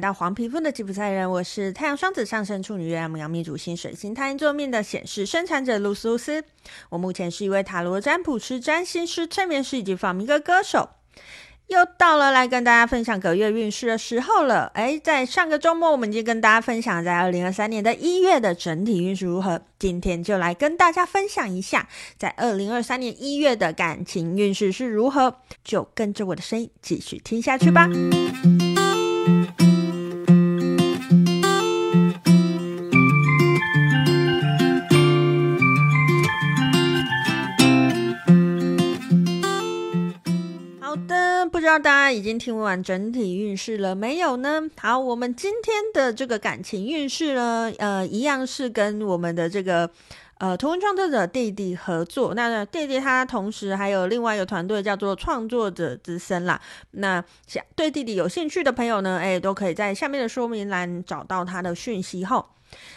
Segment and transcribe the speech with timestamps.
[0.00, 6.42] 到黄皮肤的吉普赛人，我是太阳双子上升处女月亮牡羊命主星水星太阴座命的显示生产者露丝露丝。
[6.88, 10.88] 我目前是一位塔罗占卜师、占星师、催眠师以及放民歌歌手。
[11.66, 14.72] 又到了来跟大家分享个月运势的时候了。
[14.74, 19.62] 诶，在上个周末，我们已经跟大家分享在二零二三年的一月的整体运势如何。
[19.78, 25.36] 今天就来跟大家分享一下，在二零二三年一月的感情运势是如何。
[25.62, 27.88] 就跟着我的声音继续听下去吧。
[42.12, 44.62] 已经听完整体运势了没有呢？
[44.78, 49.90] 好，我们今天的这个感情运势呢，呃，一样是跟我们的这个
[50.38, 52.34] 呃图文创作者弟弟合作。
[52.34, 56.60] 那弟弟他同时还有另外一个团队叫做创作者之声啦。
[56.92, 62.46] 那想对弟弟有兴趣的朋友呢，哎，都可以在下面的说明栏找到他的讯息后。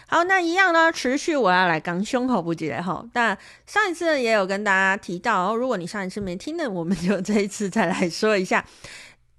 [0.06, 3.04] 好，那一样呢，持续我要来刚胸口不记得哈。
[3.14, 8.64] 那上一次也有跟大家提到，如果你上一次没听的，我们就这一次再来说一下。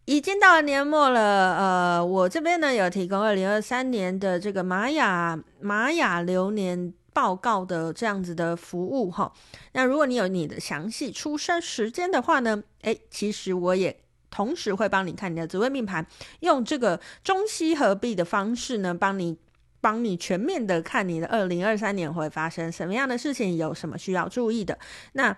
[0.07, 9.33] 已经到了年末了，呃，我这边呢有提供二零二三年的这个玛雅玛雅流年报告的这样子的服务哈。
[9.73, 13.99] 那如果你有你的详细出生时间的话呢，诶，其实我也
[14.31, 16.07] 同时会帮你看你的紫微命盘，
[16.41, 19.39] 用这个中西合璧的方式呢，帮你。
[19.81, 24.79] 帮你全面的看你的二零二三年会发生什么样的事情，有什么需要注意的。
[25.13, 25.37] 那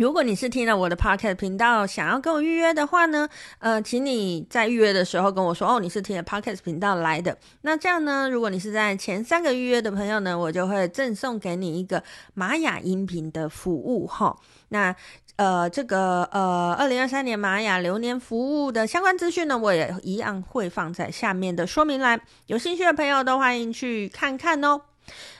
[0.00, 7.36] 如果你是听了我的 Podcast 频道，想要跟我预约的话呢，呃，请你在预约的时候跟我说哦，你是听了 Podcast 频道来的。
[7.60, 14.34] 那这样呢，如果你是在前三个预约的朋友呢，我就会赠送给你一个玛雅音频的服务哈。
[14.70, 14.96] 那
[15.36, 24.80] 呃，这个呃，二零二三年玛雅流年服务的相关资讯呢，我也一样会放在下面的说明栏，有兴趣的朋友都欢迎去看看哦。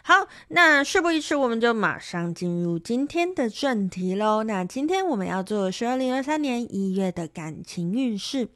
[0.03, 4.43] 好，那事不宜迟，我们就马上进入今天的正题喽。
[4.45, 8.49] 那今天我们要做的是二零二三年一月的感情运势，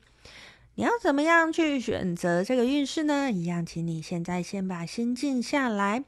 [0.75, 3.31] 你要怎么样去选择这个运势呢？
[3.31, 6.05] 一样，请你现在先把心静下来。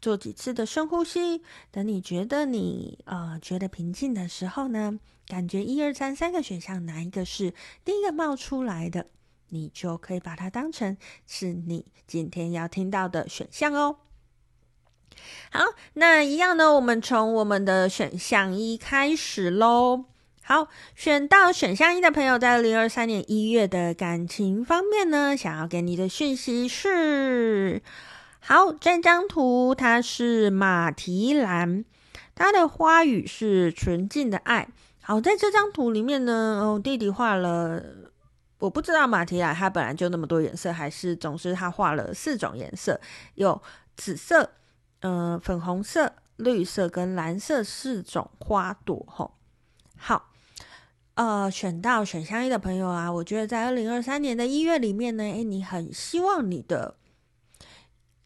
[0.00, 1.42] 做几次的深呼吸，
[1.72, 7.52] 等你觉得你呃觉得平静的时候呢，感觉一二三三个选项哪一个是
[7.84, 9.08] 第一个冒出来的，
[9.48, 10.96] 你就可以把它当成
[11.26, 13.98] 是你今天要听到的选项哦。
[15.50, 20.04] 好，那一样呢，我们从我们的选项一开始喽。
[20.42, 27.82] 好，选到选项一的朋友，在二零二三年一月的感情方面呢，想要给你的讯息是。
[28.38, 31.84] 好，这张图它是马蹄兰，
[32.36, 34.68] 它的花语是纯净的爱。
[35.02, 37.82] 好，在这张图里面呢，哦，弟弟画了，
[38.60, 43.00] 我不知道马蹄兰它本来就那么多颜色，还是总之他画了四种颜色，
[43.34, 43.60] 有
[43.96, 44.50] 紫色、
[45.06, 49.06] 呃，粉红色、绿色跟蓝色四种花朵。
[49.08, 49.36] 吼，
[49.96, 50.32] 好，
[51.14, 56.96] 呃，选到选项一的朋友啊，我觉得在二零二三年的一月里面呢，诶，你很希望你的。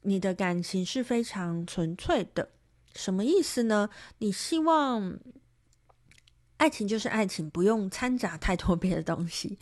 [0.02, 2.48] 你的感情是非常纯粹的，
[2.94, 3.90] 什么意思呢？
[4.16, 5.18] 你希望
[6.56, 9.58] 爱情就是爱情，不用掺杂太多别的东西。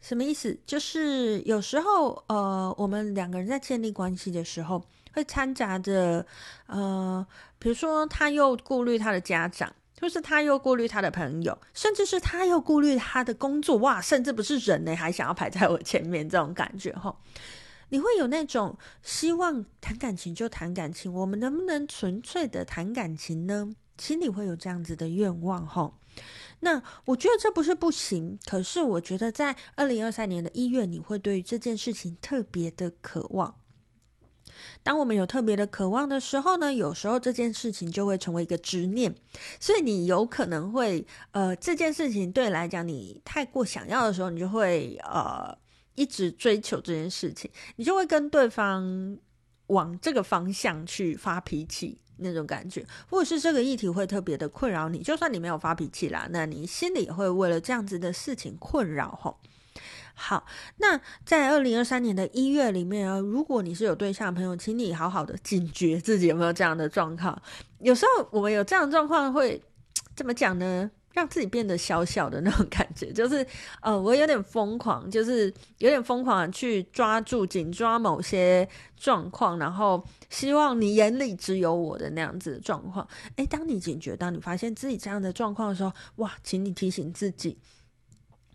[0.00, 0.56] 什么意思？
[0.64, 6.24] 就是有时候，呃，我们两个人在建立关系的时候，会掺杂着，
[6.66, 7.26] 呃，
[7.58, 13.78] 比如说他又顾虑他的家长，就是他又顾虑他的朋友，甚至是他又顾虑他的工作。
[13.78, 17.14] 哇，甚至不是人呢，还想要排在我前面，这种感觉，齁。
[17.88, 23.72] 你会有那种希望谈感情就谈感情，我们能不能纯粹的谈感情呢？
[23.96, 25.92] 心里会有这样子的愿望齁。
[26.60, 33.56] 那我觉得这不是不行，可是我觉得在二零二三年的一月，你会对这件事情特别的渴望。
[34.82, 39.14] 当我们有特别的渴望的时候呢，有时候这件事情就会成为一个执念，
[39.60, 45.56] 所以你有可能会呃，这件事情对来讲你太过想要的时候，你就会呃。
[45.98, 49.16] 一直追求这件事情，你就会跟对方
[49.68, 55.02] 往这个方向去发脾气那种感觉，或者是这个议题会特别的困扰你。
[55.02, 59.38] 就算你没有发脾气啦，那你心里也会为了这样子的事情困扰吼。
[60.14, 60.46] 好，
[60.78, 67.40] 那在二零二三年的一月里面啊，如果你是有对象的朋友，请你好好的警觉自己有没有这样的状况。
[67.80, 69.62] 有时候我们有这样的状况会
[70.16, 70.90] 怎么讲呢？
[71.16, 73.44] 让自己变得小小的那种感觉，就是，
[73.80, 78.68] 呃，我有点疯狂，就是有点疯狂去抓住、紧抓某些
[78.98, 83.08] 状况，然后希望你眼里只有我的那样子的状况。
[83.36, 87.56] 诶，当你警觉，当你发现自己这样的状况的时候，哇，请你提醒自己，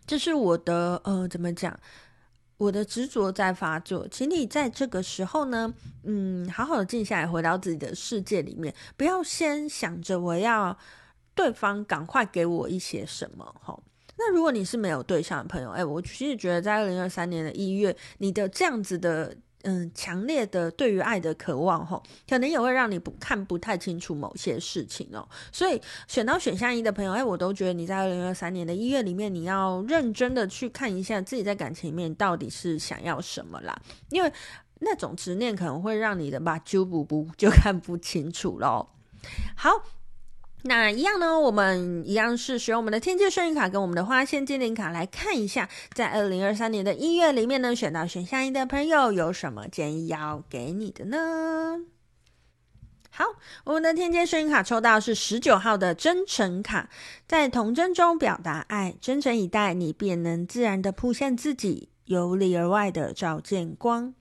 [0.06, 1.76] 这是我的，呃，怎么讲？
[2.58, 5.74] 我的执着在发作，请你在这个时候呢，
[6.04, 10.78] 嗯，好好的静下来，回到自己的世界里面，不要先想着我要
[11.34, 13.82] 对方赶快给我一些什么，吼。
[14.16, 19.36] 那如果你是没有对象的朋友，哎，我其实觉得在二零二三年的一月，你的这样子的。
[19.64, 25.24] 嗯，强烈的对于爱的渴望，吼，可能也会让你不看不太清楚某些事情哦。
[25.52, 33.80] 所以选到选项一的朋友，哎，我都觉得你在二零二三年的一月里面，你要认真的去看一下自己在感情里面到底是想要什么啦。
[34.10, 34.32] 因为
[34.80, 38.88] 那种执念可能会让你的吧，就不不就看不清楚喽。
[39.54, 39.70] 好。
[40.64, 51.80] 那一样呢，我们一样是使用我们的天界圣諭卡跟我们的花仙精灵卡来看一下，在二零二三年的一月里面呢，选到选项一的朋友有什么建议要给你的呢？
[53.10, 53.24] 好，
[53.64, 56.88] 我们的天界圣諭卡抽到是十九号的真诚卡，
[57.26, 64.14] 在童真中表达爱，真诚以待，你便能自然的铺现自己，由里而外的照见光。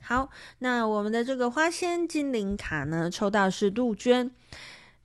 [0.00, 0.30] 好，
[0.60, 4.30] 那我们的这个花仙精灵卡呢，抽到是杜鹃。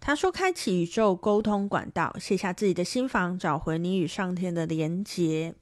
[0.02, 5.56] 他说：“开启宇宙沟通管道，卸下自己的心房，找回你与上天的连接。”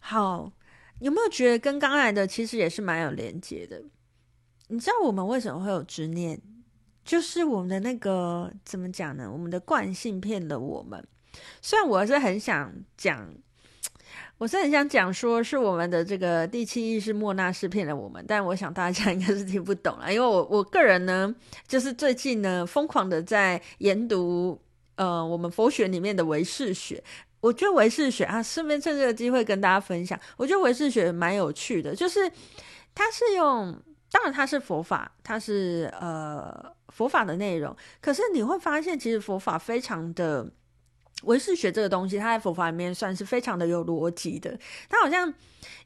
[0.00, 0.52] 好，
[1.00, 3.82] 有没有觉得跟刚来的其实也是蛮有连接的？
[4.68, 6.40] 你知道我们为什么会有执念？
[7.04, 9.30] 就是我们的那个怎么讲呢？
[9.30, 11.06] 我们的惯性骗了我们。
[11.60, 13.34] 虽然我是很想讲。
[14.38, 21.34] 我是很想讲，说是我们的这个第七意识莫那识骗了我们，但我想大家应该是听不懂了，因为我我个人呢，
[21.66, 24.60] 就是最近呢疯狂的在研读
[24.96, 27.02] 呃我们佛学里面的唯识学，
[27.40, 32.30] 我觉得唯识学啊，顺便趁这个机会跟大家分享，我觉得唯识学蛮有趣的，就是
[32.94, 33.74] 它是用，
[34.10, 36.54] 当然它是佛法，它是呃
[36.88, 40.46] 佛法的内容，可是你会发现其实佛法非常的。
[41.24, 44.58] 唯识学这个东西，它在佛法里面算是非常的有逻辑的。
[44.88, 45.32] 它好像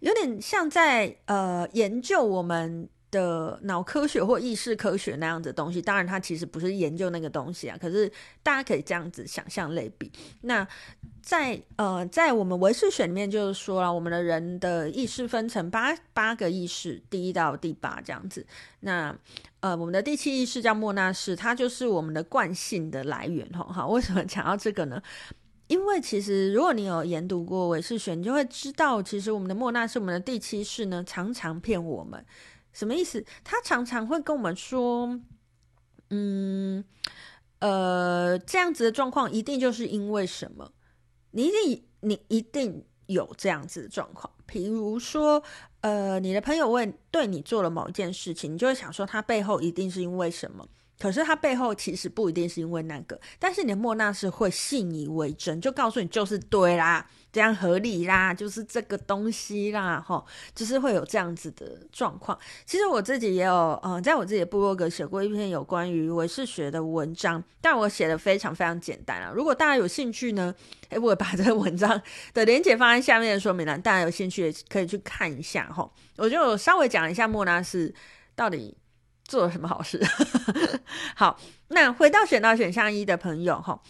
[0.01, 5.83] 有点像在呃研究我们的脑科学或意识科学那样子的东西。
[5.83, 7.77] 当然，它其实不是研究那个东西啊。
[7.81, 8.11] 可是
[8.43, 10.11] 大家可以这样子想象类比。
[10.43, 10.67] 那
[11.23, 18.47] 在呃在我们唯识学里面，就是说了，我们的人的意识分成八八个意识，第一到第八这样子。
[18.81, 19.15] 那
[19.61, 23.65] 呃，我们的第七意识叫莫那识，它就是我们的惯性的来源吼。
[23.65, 25.03] 哈，为什么讲到这个呢？
[25.67, 32.25] 因为其实如果你有研读过唯识学，你就会知道，其实我们的莫那识，我们的第七识呢，常常骗我们。
[32.73, 33.25] 什么意思？
[33.45, 35.21] 他常常会跟我们说，
[36.11, 36.85] 嗯，
[37.59, 40.73] 呃，这样子的状况一定就是因为什么？
[41.33, 44.33] 你一定，你一定有这样子的状况。
[44.47, 45.43] 比如说，
[45.81, 50.69] 呃，你的朋友问对你做了某一件事情，你就会想说他背后一定是因为什么？
[50.99, 60.25] 可是他背后其实不一定是因为那个，但是你的莫那是会信以为真，就告诉你就是对啦，这样合理啦，就是这个东西啦，齁，
[60.55, 62.39] 就是会有这样子的状况。
[62.67, 69.33] 其实我自己也有，呃，在我自己的部落格写过一篇有关于唯识学的文章，但我写的非常非常简单啊。
[69.35, 70.55] 如果大家有兴趣呢，
[70.89, 72.01] 哎，我把这个文章
[72.35, 75.89] 的连结放在下面的说明栏，大家有兴趣也可以去看一下齁。
[76.17, 77.95] 我就稍微讲一下莫那识
[78.35, 78.77] 到底
[79.25, 80.01] 做了什么好事？
[81.15, 83.81] 好，那回到选到选项一的朋友哈，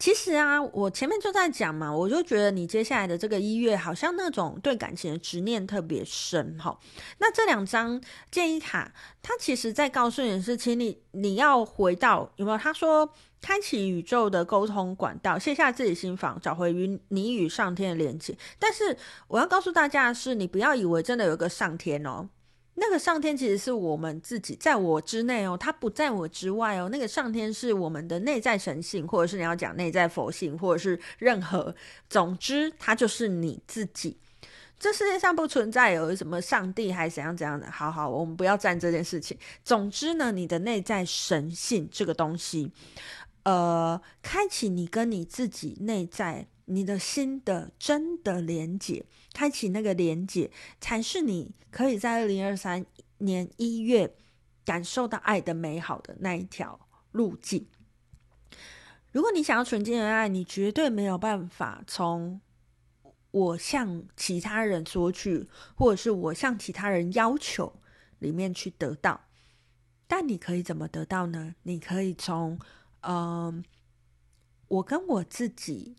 [0.00, 6.78] 其实啊，我前面就在讲嘛，我就觉得你接下来的这个一月，好像那种对感情的执念特别深哈。
[7.18, 8.90] 那这两张建议卡，
[9.20, 12.56] 它其实在告诉你是，请你你要回到有没有？
[12.56, 18.34] 他说，开启宇宙的沟通管道，卸下自己心防，找回与你与上天的连接。
[18.58, 18.96] 但是
[19.28, 22.30] 我要告诉大家的是，你不要以为真的有个上天哦。
[22.74, 26.88] 那个上天其实是我们自己，在我之内哦，它不在我之外哦。
[26.90, 31.74] 那个上天是我们的内在神性，或者是你要讲内在佛性，或者是任何，
[32.08, 34.16] 总之它就是你自己。
[34.78, 37.70] 这世界上不存在有什么上帝还是怎样怎样的。
[37.70, 39.36] 好好，我们不要战这件事情。
[39.62, 42.72] 总之呢，你的内在神性这个东西，
[43.42, 46.46] 呃，开启你跟你自己内在。
[46.72, 50.48] 你的心的真的连接，开启那个连接，
[50.80, 52.86] 才是你可以在二零二三
[53.18, 54.14] 年一月
[54.64, 56.78] 感受到爱的美好的那一条
[57.10, 57.66] 路径。
[59.10, 62.40] 如果你想要纯净的爱，你绝对没有办法从
[63.32, 67.80] 我向其他人索取，或者是我向其他人要求
[68.20, 69.20] 里面去得到。
[70.06, 71.56] 但你可以怎么得到呢？
[71.64, 72.56] 你可以从，
[73.00, 73.64] 嗯、
[74.68, 75.96] 我跟我自己。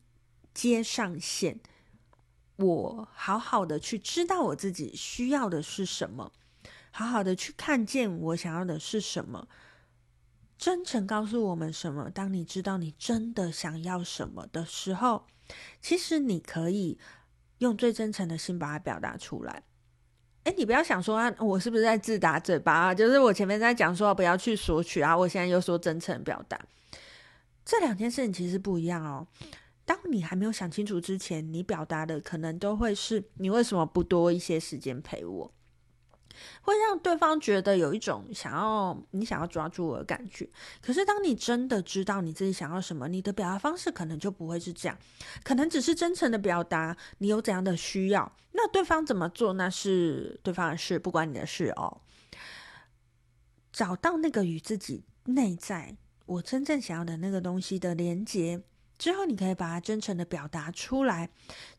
[0.53, 1.60] 接上线，
[2.58, 6.31] 我好好的去知道我自己需要的是什么，
[6.91, 9.48] 好好的去看见我想要的是什么，
[10.58, 12.10] 真诚告诉我们什么。
[12.10, 15.25] 当你知道你真的想要什么的时候，
[15.81, 17.00] 其实你可以
[17.60, 19.63] 用最真诚的心把它表达出来。
[20.43, 22.93] 哎，你不要想说啊，我是不是在自打嘴巴啊？
[22.93, 26.60] 就是我前面在讲说不要去索取啊，我现在又说真诚表达，
[27.63, 29.27] 这两件事情其实不一样哦。
[29.86, 35.54] 当你还没有想清楚之前，你表达的可能都会是你为什么不多一些时间陪我？
[36.62, 40.50] 会让对方觉得有一种想要你想要抓住我的感觉。
[40.82, 44.98] 可是当你真的知道你自己想要什么，你的表达方式可能就不会是这样，
[45.44, 48.32] 可能只是真诚的表达你有怎样的需要。
[48.54, 52.02] 那对方怎么做，那是对方的事，不关你的事哦。
[53.74, 58.62] 找到那个与自己内在我真正想要的那个东西的连接。
[59.01, 61.27] 之后，你可以把它真诚的表达出来，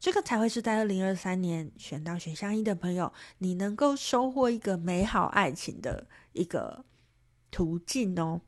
[0.00, 6.84] 这个才会是在二零二三年选到选项一的朋友，你能够收获一个美好爱情的一个
[7.52, 8.40] 途径哦。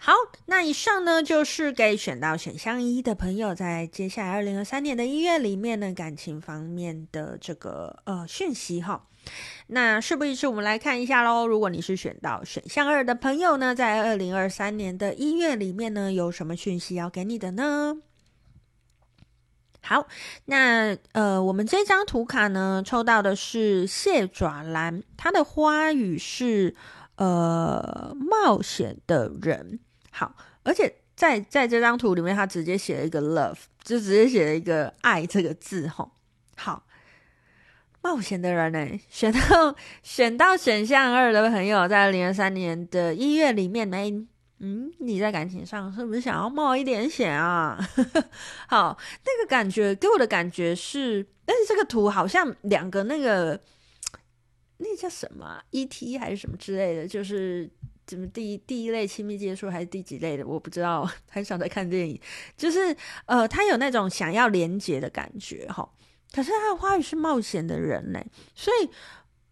[0.00, 0.12] 好，
[0.46, 9.06] 那以上呢就是给选到选项一的朋友，在接下来二零二三年的一月里面呢，感情方面的这个呃讯息哈。
[9.68, 11.46] 那事不宜迟，我们来看一下喽。
[11.46, 17.96] 如果你是选到选项二的朋友呢，在二零二三年的一月里面呢，有什么讯息要给你的呢？
[19.80, 20.06] 好，
[20.44, 26.74] 那呃，我们这张图卡呢，抽到的是蟹爪兰，它的花语是
[27.16, 29.80] 呃冒险的人。
[30.10, 36.10] 好，而且在在这张图里面，他直接写了一个 love，就直接写了一个爱这个字吼。
[36.56, 36.84] 好。
[38.04, 43.96] 冒险的人呢，选到选到选项二的朋友，在二零二三年的一月里面呢，
[44.58, 47.78] 嗯，你在感情上是不是想要冒一点险啊？
[48.68, 53.58] 好，那个感觉给我的感觉是，但是这个图好像两个那个
[54.76, 57.70] 那叫什么 ET 还是什么之类的，就是
[58.04, 62.20] 怎么第一第一类亲密接触还是第几类的，我不知道，很少在看电影，
[62.54, 62.94] 就是
[63.24, 65.90] 呃，他有那种想要连接的感觉哈。
[66.34, 68.20] 可是他的花语是冒险的人呢，
[68.56, 68.90] 所以，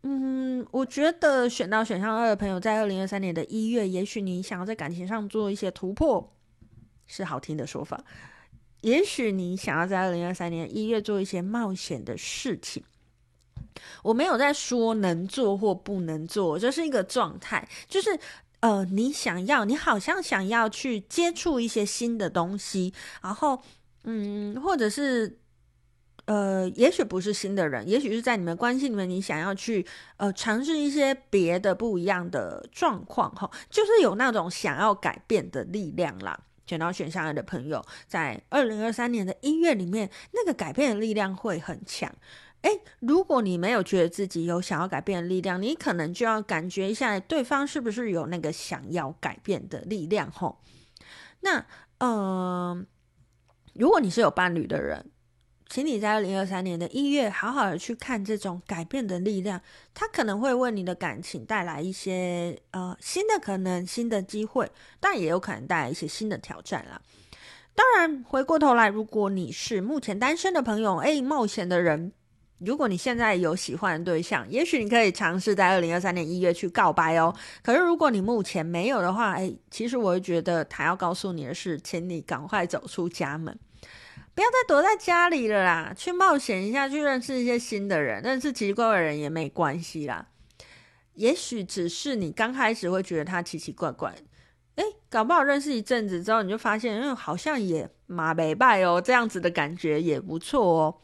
[0.03, 6.35] 嗯，我觉得选到选项二的朋友，在二零二三年的一月，也许你想要在感情上做一些突破，
[7.07, 8.03] 是好听的说法。
[8.81, 12.83] 也许你想要在二零二三年一月做一些冒险的事情，
[14.03, 18.19] 我没有在说能做或不能做，这是一个状态，就是
[18.59, 23.63] 呃，你想要，你好像想要去接触一些新的东西，然后，
[24.03, 25.39] 嗯，或者是。
[26.25, 29.85] 呃，也许不是新的人，也许是在你们关系里面，你想要去
[30.19, 36.39] 呃尝试一些别的不一样的状况哈，就是有那种想要改变的力量啦。
[36.65, 42.11] 选到选项二的朋友，在二零二三年的一月里面，那个改变的力量会很强。
[42.63, 50.57] 诶，如果你没有觉得自己有想要改变的力量，你可能就要感觉一下对方是不是有那个想要改变的力量哈。
[51.41, 51.67] 那、
[51.99, 52.87] 呃，
[53.75, 55.11] 如果你是有伴侣的人。
[55.73, 59.59] 请你在二零二三年的一月，好好的去看这种改变的力量，
[59.95, 67.01] 它可能会为你的感情带来一些呃新的可能、新的机会，但也有可能带来一些新的挑战啦。
[67.75, 72.13] 当然，回过头来，如果你是目前单身的朋友，诶，冒险的人，
[72.59, 77.35] 如果你现在有喜欢的对象，也许你可以尝试在二零二三年一月去告白哦。
[77.63, 83.59] 可是如果你目前没有的话，诶，其实我会觉得他要告诉你的是，请你赶快走出家门。
[84.35, 90.27] 不要再躲在家里了啦，去冒险一下，去认识一些新的人，认识奇奇怪怪的人也没关系啦。
[91.15, 94.15] 也许只是你刚开始会觉得他奇奇怪怪，
[94.77, 100.97] 诶，搞不好认识一阵子之后，你就发现，嗯，好像也马没拜哦，这样子的感觉也不错哦。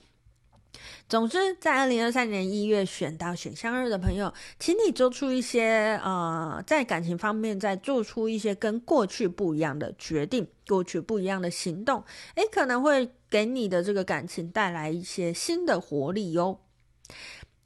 [1.08, 16.60] 总之，在二零二三年一月选到选项二的朋友，请你做出一些呃，在感情方面再做出一些跟过去不一样的决定，过去不一样的行动，诶，可能会给你的这个感情带来一些新的活力哟。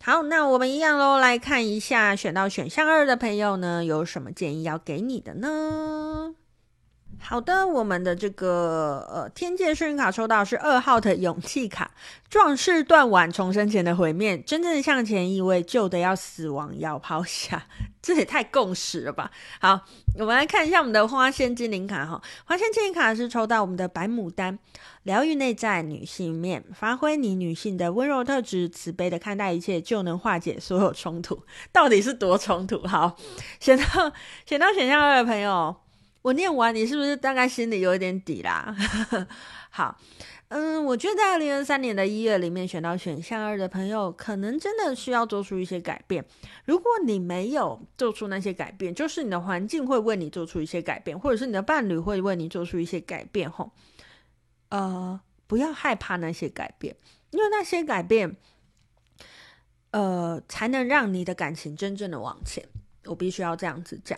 [0.05, 6.37] 好，那我们一样喽，来看一下选到选项二的朋友呢，有什么建议要给你的呢？
[7.25, 11.91] 好的，我们的这个呃天界幸运卡抽到是二号的勇气卡，
[12.29, 17.65] 壮士断腕，重生前的毁灭，真正向前意味，旧的要死亡，要抛下，
[18.03, 19.31] 这也太共识了吧？
[19.61, 19.81] 好，
[20.19, 24.59] 我们来看一下我们的花仙精灵卡哈，花仙精灵卡是抽到我们的白牡丹，
[25.05, 31.43] 疗愈内在女性面，发挥你女性的温柔特质，慈悲的看待一切，就能化解所有冲突。
[31.73, 32.87] 到底是多冲突？
[32.87, 33.17] 好，
[33.59, 34.13] 选到
[34.45, 35.77] 选到选项二的朋友。
[36.23, 38.75] 我念完，你是不是大概心里有一点底啦？
[39.71, 39.99] 好，
[40.49, 46.25] 嗯，我觉得在二零二三年的一月里面选到选项二的朋友，可能真的需要做出一些改变。
[46.65, 53.51] 如果你没有做出那些改变，就是你的环境会为你做出一些改变，或者是你的伴侣会为你做出一些改变。
[53.51, 53.73] 吼，
[54.69, 56.95] 呃，不要害怕那些改变，
[57.31, 58.37] 因为那些改变，
[59.91, 62.65] 呃，才能让你的感情真正的往前。
[63.07, 64.17] 我必须要这样子讲。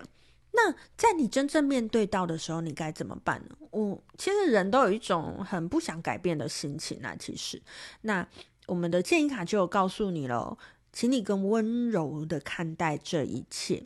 [0.57, 3.57] 那在你真正面对到的时候，你该怎么办呢？
[3.73, 7.15] 我其实人都有一种很不想改变的心情啊。
[7.19, 7.61] 其实，
[8.03, 8.27] 那
[8.67, 10.57] 我们的建议卡就有告诉你了，
[10.93, 13.85] 请你更温柔的看待这一切，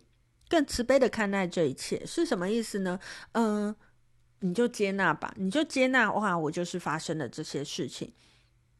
[0.49, 3.01] 更慈悲的看待这一切，是什么意思呢？
[3.33, 3.75] 嗯、
[4.41, 8.13] 你就接纳吧，你就接纳哇，我就是发生了这些事情。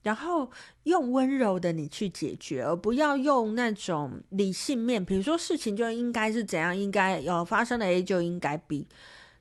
[0.03, 0.51] 然后
[0.85, 8.87] 用温柔的你去解决，而不要用那种理性面，比如说事情就应该是怎样，应该有发生的 A 就应该 B。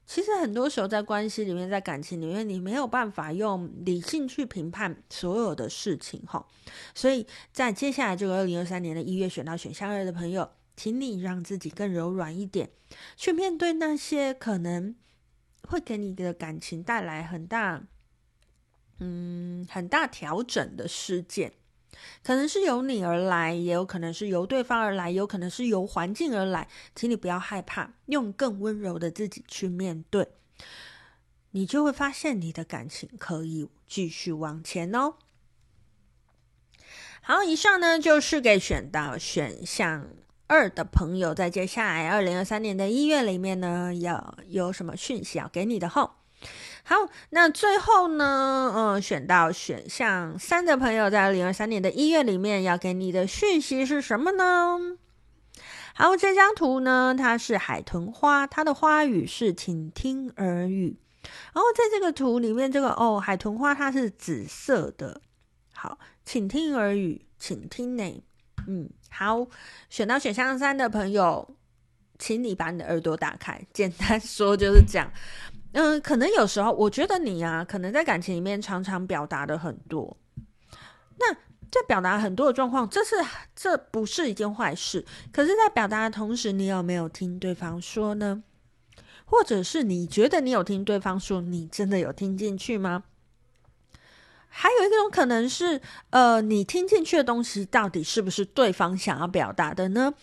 [0.05, 6.47] 其实很多时候在关系里面，在感情里面，你没有办法用理性去评判所有的事情哈。
[6.95, 12.69] 所以在接下来这个二零二三年的一月选到选项二的朋友，请你让自己更柔软一点，
[13.17, 14.95] 去面对那些可能
[15.67, 17.83] 会给你的感情带来很大。
[18.99, 21.53] 嗯，很大调整的事件，
[22.23, 26.67] 可能是由你而来，也有可能是由对方而来，有可能是由环境而来。
[26.95, 30.27] 请你不要害怕，用更温柔的自己去面对，
[31.51, 35.13] 你就会发现你的感情可以继续往前哦。
[37.21, 40.07] 好，以上呢就是给选到选项
[40.47, 46.16] 二的朋友，在接下来二零二三年的一月里面呢，要有什么讯息要给你的后。
[46.83, 46.95] 好，
[47.31, 54.97] 那最后呢，嗯，选到选项三的朋友，在二零二三年的一月里面要给你的讯息是什么呢？
[55.93, 60.97] 好，这张图呢，它是海豚花，它的花语是倾听耳语。
[61.53, 65.19] 然后在这个图里面，这个哦，海豚花它是紫色的。
[65.73, 68.23] 好，倾听耳语，倾听呢，
[68.65, 69.45] 嗯，好，
[69.89, 71.55] 选到选项三的朋友，
[72.17, 73.61] 请你把你的耳朵打开。
[73.73, 75.11] 简单说就是这样。
[75.79, 80.17] 嗯，可能有时候我觉得你啊，可能在感情里面常常表达的很多。
[81.19, 81.31] 那
[81.69, 83.15] 在表达很多的状况，这是
[83.55, 85.05] 这不是一件坏事。
[85.31, 88.41] 可是，在表达的同时，你有没有听对方说呢？
[89.25, 93.03] 或者是你觉得你有听对方说，你真的有听进去吗？
[94.47, 100.15] 还有一种可能是，呃，你听进去的东西到底是不是对方想要表达的呢？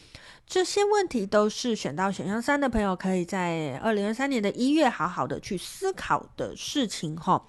[0.47, 7.47] 这些问题都是选到选项三的朋友可以在二零二三年的一月好好的去思考的事情哈。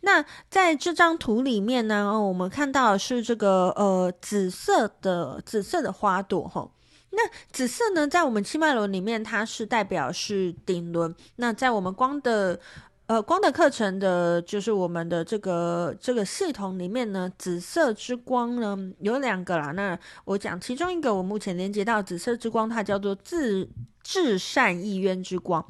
[0.00, 6.68] 那在这张图里面呢，我们看到的是这个呃紫色的紫色的花朵哈。
[7.10, 11.14] 那紫色呢，在我们七脉轮里面，它是代表是顶轮。
[11.36, 12.58] 那在我们光的。
[13.12, 19.70] 呃，光的课程的，就是我们的这个这个系统里面呢，紫色之光呢有两个啦。
[19.72, 23.68] 那我讲其中一个，我目前连接到紫色之光，它叫做至
[24.02, 25.62] 至善意愿之光。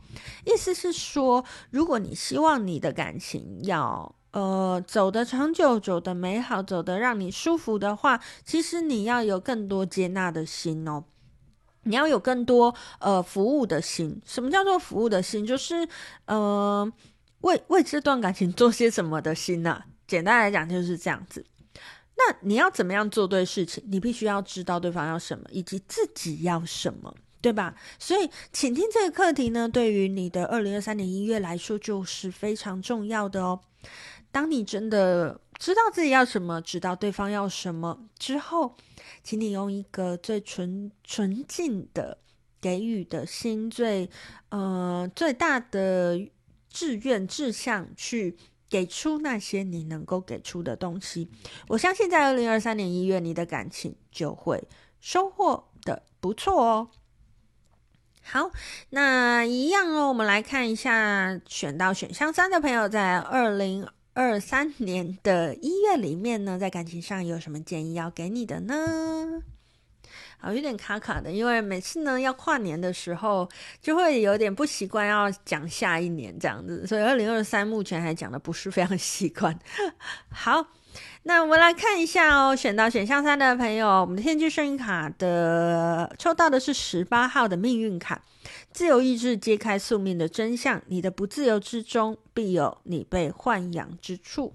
[0.46, 11.02] 意思是说，如果你希望你的感情要呃走得长久、走得美好、走得让你舒服的话，其实你要有更多接纳的心哦。
[11.84, 14.22] 你要有更多呃服务的心。
[14.24, 15.44] 什么叫做服务的心？
[15.44, 15.88] 就是
[16.26, 16.88] 呃。
[17.42, 21.44] 为为这段感情做些什么的心呢、 简单来讲就是这样子。
[22.14, 23.82] 那你要怎么样做对事情？
[23.86, 27.74] 你必须要知道对方要什么，以及自己要什么，对吧？
[27.98, 33.60] 所以，请听这个课题呢，对于你的二零二三年一月来说，就是非常重要的哦。
[34.30, 38.76] 当你真的知道自己要什么，知道对方要什么之后，
[39.24, 42.18] 请你用一个最纯纯净的
[42.60, 44.08] 给予的心，最
[44.50, 46.20] 呃最大的。
[46.72, 48.36] 志愿志向去
[48.68, 51.30] 给出那些你能够给出的东西，
[51.68, 54.66] 我相信在二零二三年一月，你的感情就会
[54.98, 56.88] 收获的不错哦。
[58.22, 58.50] 好，
[58.90, 69.42] 那一样哦，我们来看一下选到选项三的朋友，在二零二三年的一月里面呢，在感情上有什么建议要给你的呢？
[70.42, 73.48] 啊，有点卡卡的，因为每次呢要跨年的时候，
[73.80, 79.56] 就会有点不习惯要讲下一年这样子，所以二零二三目前还讲的不是非常习惯。
[80.34, 80.66] 好，
[81.22, 88.20] 那我们来看一下哦，选到选项三的朋友，我们的天机圣卡的抽到的是十八号的命运卡，
[88.72, 94.54] 自由意志揭开宿命的真相，你的不自由之中必有你被豢养之处。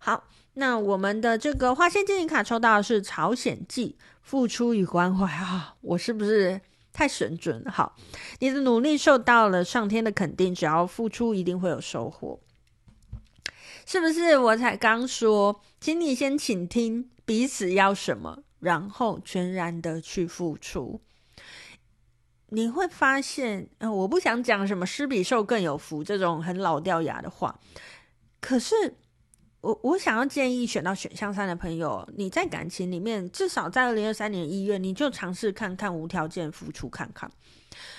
[0.00, 0.24] 好，
[0.54, 3.96] 那我们的这个花仙精灵卡抽到的是朝鲜记。
[4.24, 6.58] 付出与关怀啊，我是不是
[6.94, 7.62] 太神准？
[7.66, 7.94] 好，
[8.38, 12.40] 你的努力受到了上天的肯定，只要付出，一定会有收获，
[13.84, 14.38] 是不是？
[14.38, 21.02] 我才刚说，请你先倾听彼此要什么，然后全然的去付出，
[22.48, 27.60] 你会发现，呃，我不想讲什么“施比受更有福”这种很老掉牙的话，
[28.40, 28.94] 可是。
[29.64, 37.30] 我我想要建议选到选项三的朋友，你在感情里面，至少在二零二三年一月，你就尝试看看无条件付出看看。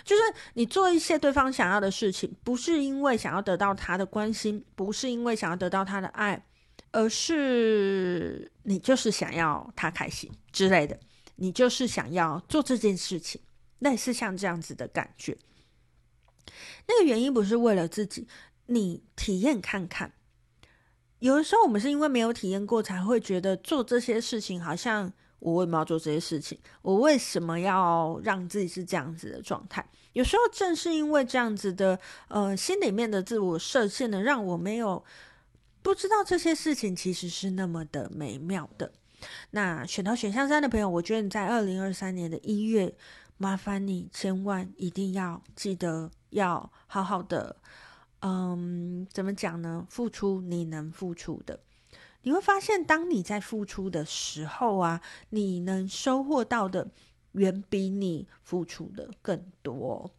[0.03, 0.21] 就是
[0.53, 6.45] 你做一些对方想要的事情，不是因为想要得到他的关心，不是因为想要得到他的爱，
[6.91, 10.99] 而是你就是想要他开心之类的，
[11.37, 13.41] 你就是想要做这件事情，
[13.79, 15.35] 类似像这样子的感觉。
[16.87, 18.27] 那个原因不是为了自己，
[18.67, 20.13] 你体验看看。
[21.25, 25.11] 有的时候我们是因为没有体验过，才会觉得做这些事情好像。
[25.39, 26.57] 我为什么要做这些事情？
[26.81, 29.85] 我为什么要让自己是这样子的状态？
[30.13, 35.03] 有时候正是因为这样子的，呃，心里面的自我设限呢，让我没有
[35.83, 38.91] 不知道这些事情其实是那么的美妙的。
[39.51, 42.95] 那选到选项三的朋友，我觉得你在二零二三年的一月，
[43.37, 47.57] 麻烦你千万一定要记得要好好的，
[48.27, 49.85] 嗯，怎么讲呢？
[49.87, 51.59] 付出你能付出的。
[52.23, 56.87] 你会发现，当你在付出的时候啊，你能收获到的
[57.33, 60.09] 远比你付出的更多。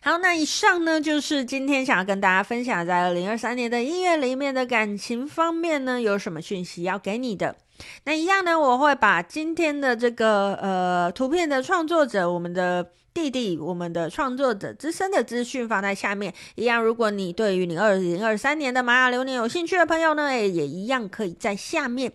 [0.00, 7.56] 好，那以上呢，就是今天想要跟大家分享，在二零二三年的一月里面的感情方面呢，有什么讯息要给你的。
[8.04, 12.92] 那一样呢，我会把今天的这个呃图片的创作者，我们的。
[13.16, 16.84] 弟弟，我们的创作者资深的资讯放在下面，一样。
[16.84, 22.12] 如果你对于你二零二三年的玛雅流年有兴趣的朋友呢，也一样可以在下面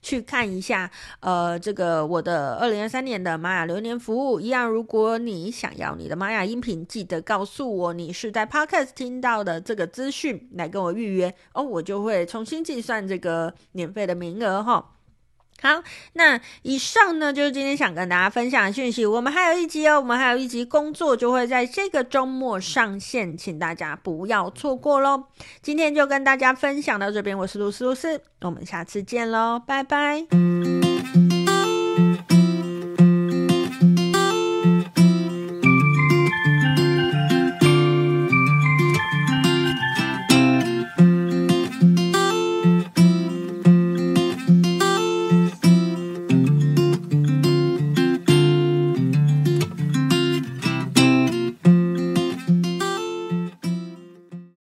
[0.00, 0.88] 去看一下。
[1.18, 4.70] 呃，这个我的二零二三年的玛雅流年服务一样。
[4.70, 14.92] 如果你想要你的玛雅音频，记得告诉我你是在 Podcast 听到的这个资讯，来跟我预约哦，我就会重新计算这个免费的名额哈。
[15.64, 19.06] 好，那以上呢，就是今天想跟大家分享的讯息。
[19.06, 25.24] 我们还有一集哦，我们还有一集工作就会在这个周末上线，请大家不要错过喽。
[25.62, 30.83] 今天就跟大家分享到这边，我是露丝露丝，我们下次见喽，拜拜。